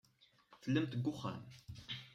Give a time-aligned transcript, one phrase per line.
[0.61, 1.41] Tellamt deg uxxam.